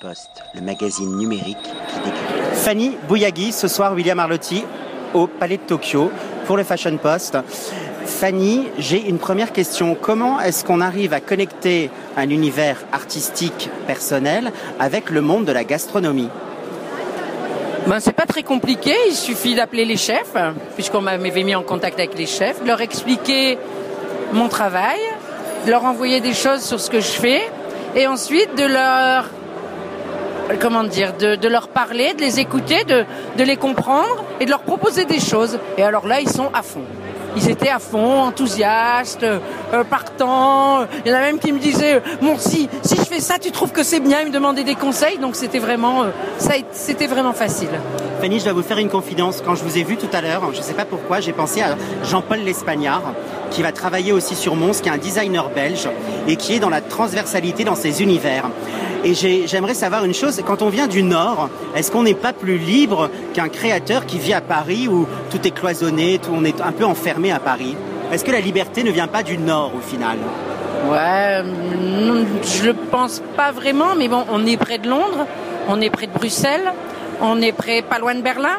[0.00, 2.54] Post, le magazine numérique qui décrit.
[2.54, 4.64] Fanny Bouyagui, ce soir William Arlotti
[5.14, 6.10] au Palais de Tokyo
[6.46, 7.38] pour le Fashion Post.
[8.04, 9.96] Fanny, j'ai une première question.
[10.00, 15.64] Comment est-ce qu'on arrive à connecter un univers artistique personnel avec le monde de la
[15.64, 16.30] gastronomie?
[17.86, 20.34] Ben, c'est pas très compliqué, il suffit d'appeler les chefs,
[20.74, 23.58] puisqu'on m'avait mis en contact avec les chefs, de leur expliquer
[24.32, 24.98] mon travail,
[25.64, 27.42] de leur envoyer des choses sur ce que je fais,
[27.94, 29.26] et ensuite de leur
[30.60, 33.04] comment dire, de, leur parler, de les écouter, de,
[33.42, 35.58] les comprendre et de leur proposer des choses.
[35.76, 36.84] Et alors là, ils sont à fond
[37.36, 40.86] ils étaient à fond, enthousiastes, euh, partants.
[41.04, 43.50] Il y en a même qui me disaient, bon, si, si je fais ça, tu
[43.50, 44.20] trouves que c'est bien?
[44.22, 45.18] Ils me demandaient des conseils.
[45.18, 47.68] Donc c'était vraiment, euh, c'était vraiment facile.
[48.20, 49.42] Fanny, je dois vous faire une confidence.
[49.44, 51.60] Quand je vous ai vu tout à l'heure, je ne sais pas pourquoi, j'ai pensé
[51.60, 53.02] à Jean-Paul L'Espagnard,
[53.50, 55.88] qui va travailler aussi sur Mons, qui est un designer belge
[56.26, 58.44] et qui est dans la transversalité dans ses univers.
[59.06, 62.58] Et j'aimerais savoir une chose, quand on vient du Nord, est-ce qu'on n'est pas plus
[62.58, 66.72] libre qu'un créateur qui vit à Paris où tout est cloisonné, tout, on est un
[66.72, 67.76] peu enfermé à Paris?
[68.10, 70.18] Est-ce que la liberté ne vient pas du Nord au final?
[70.90, 71.40] Ouais,
[72.42, 75.24] je le pense pas vraiment, mais bon, on est près de Londres,
[75.68, 76.72] on est près de Bruxelles,
[77.22, 78.58] on est près, pas loin de Berlin,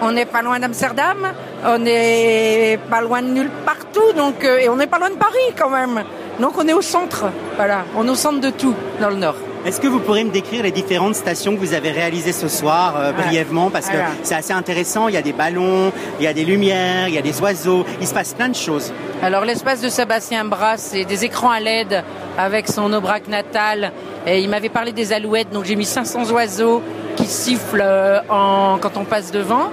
[0.00, 1.18] on n'est pas loin d'Amsterdam,
[1.66, 5.16] on n'est pas loin de nulle partout, donc, euh, et on n'est pas loin de
[5.16, 6.02] Paris quand même.
[6.40, 7.26] Donc on est au centre,
[7.56, 9.36] voilà, on est au centre de tout dans le Nord.
[9.64, 12.94] Est-ce que vous pourriez me décrire les différentes stations que vous avez réalisées ce soir
[12.96, 13.70] euh, brièvement?
[13.70, 17.06] Parce que c'est assez intéressant, il y a des ballons, il y a des lumières,
[17.06, 18.92] il y a des oiseaux, il se passe plein de choses.
[19.22, 22.02] Alors l'espace de Sébastien Bras, c'est des écrans à LED
[22.36, 23.92] avec son aubrac natal.
[24.26, 26.82] Et il m'avait parlé des alouettes, donc j'ai mis 500 oiseaux
[27.16, 29.70] qui sifflent euh, en, quand on passe devant.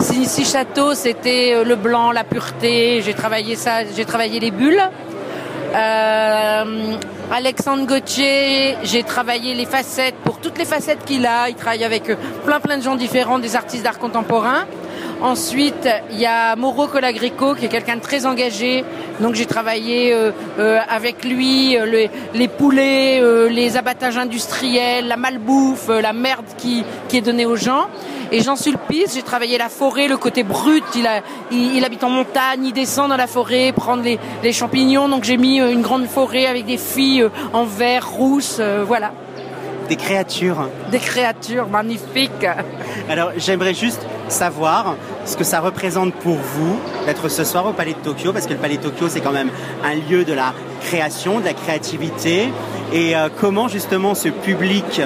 [0.00, 3.00] Si Château, c'était euh, le blanc, la pureté.
[3.02, 4.82] J'ai travaillé ça, j'ai travaillé les bulles.
[5.74, 6.96] Euh,
[7.32, 11.48] Alexandre Gauthier, j'ai travaillé les facettes pour toutes les facettes qu'il a.
[11.48, 14.66] Il travaille avec euh, plein plein de gens différents, des artistes d'art contemporain.
[15.22, 18.84] Ensuite, il y a Mauro Colagrico qui est quelqu'un de très engagé.
[19.20, 21.76] Donc j'ai travaillé euh, avec lui
[22.34, 27.86] les, poulets, les abattages industriels, la malbouffe, la merde qui est donnée aux gens.
[28.32, 30.84] Et Jean Sulpice, j'ai travaillé la forêt, le côté brut.
[30.94, 31.20] Il, a,
[31.50, 35.08] il, habite en montagne, il descend dans la forêt, prendre les, les champignons.
[35.08, 38.84] Donc j'ai mis euh, une grande forêt avec des filles euh, en vert, rousse, euh,
[38.86, 39.10] voilà.
[39.88, 40.68] Des créatures.
[40.92, 42.46] Des créatures magnifiques.
[43.08, 47.94] Alors j'aimerais juste savoir ce que ça représente pour vous d'être ce soir au Palais
[47.94, 49.50] de Tokyo, parce que le Palais de Tokyo c'est quand même
[49.82, 52.52] un lieu de la création, de la créativité,
[52.92, 55.00] et comment justement ce public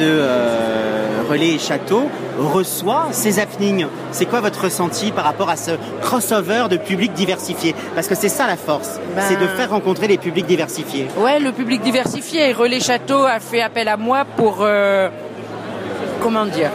[0.00, 1.01] de
[1.32, 3.86] Relais et Château reçoit ces happenings.
[4.10, 5.70] C'est quoi votre ressenti par rapport à ce
[6.02, 9.56] crossover de publics diversifiés Parce que c'est ça la force, c'est de ben.
[9.56, 11.08] faire rencontrer les publics diversifiés.
[11.16, 12.52] Ouais, le public diversifié.
[12.52, 14.58] Relais Château a fait appel à moi pour...
[14.60, 15.08] Euh,
[16.20, 16.70] comment dire?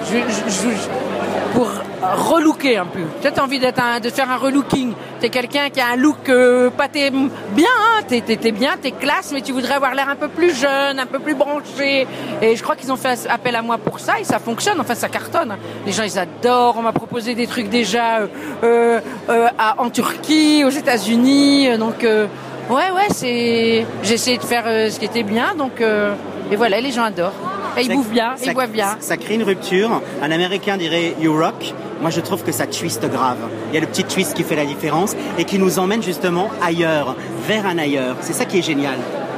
[1.54, 1.70] Pour
[2.02, 3.02] relooker un peu.
[3.22, 4.94] Tu as envie de faire un relooking.
[5.20, 8.92] T'es quelqu'un qui a un look euh, pas t'es bien, hein, t'es, t'es, bien, t'es
[8.92, 12.08] classe, mais tu voudrais avoir l'air un peu plus jeune, un peu plus branché.
[12.42, 14.80] Et je crois qu'ils ont fait appel à moi pour ça et ça fonctionne.
[14.80, 15.56] Enfin, ça cartonne.
[15.86, 16.76] Les gens ils adorent.
[16.78, 18.20] On m'a proposé des trucs déjà
[18.64, 19.00] euh,
[19.30, 19.48] euh
[19.78, 21.78] en Turquie, aux États-Unis.
[21.78, 25.56] Donc ouais, ouais, c'est j'ai essayé de faire ce qui était bien.
[25.56, 27.57] Donc et voilà, les gens adorent.
[27.78, 28.98] Et ils bouffent bien, ils boivent bien.
[29.00, 30.02] Ça crée une rupture.
[30.22, 31.74] Un Américain dirait You rock.
[32.02, 33.38] Moi, je trouve que ça twist grave.
[33.70, 36.50] Il y a le petit twist qui fait la différence et qui nous emmène justement
[36.62, 37.16] ailleurs,
[37.48, 38.18] vers un ailleurs.
[38.22, 38.98] C'est ça qui est génial.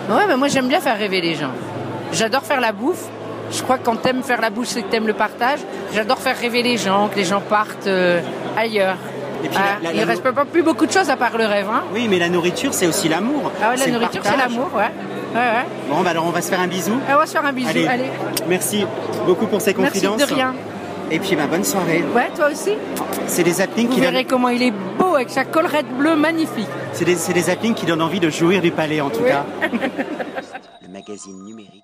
[0.09, 1.51] Ouais, mais moi, j'aime bien faire rêver les gens.
[2.11, 3.05] J'adore faire la bouffe.
[3.51, 5.59] Je crois que quand t'aimes faire la bouffe, c'est que t'aimes le partage.
[5.93, 8.21] J'adore faire rêver les gens, que les gens partent euh,
[8.57, 8.97] ailleurs.
[9.43, 11.67] Et puis ah, il ne reste pas plus beaucoup de choses à part le rêve.
[11.71, 11.83] Hein.
[11.93, 13.51] Oui, mais la nourriture, c'est aussi l'amour.
[13.63, 14.91] Ah ouais, la nourriture, c'est l'amour, ouais.
[15.33, 15.65] Ouais, ouais.
[15.89, 16.99] Bon, bah alors on va se faire un bisou.
[17.09, 18.05] on va se faire un bisou, allez.
[18.47, 18.85] Merci
[19.25, 20.17] beaucoup pour ces confidences.
[20.17, 20.53] Merci de rien.
[21.11, 22.03] Et puis, bah, bonne soirée.
[22.15, 22.73] Ouais, toi aussi.
[23.25, 26.67] C'est des zappings Vous qui verrez comment il est beau avec sa collerette bleue magnifique.
[26.93, 29.43] C'est des, des zappings qui donnent envie de jouir du palais, en tout cas.
[30.81, 31.83] Le magazine numérique.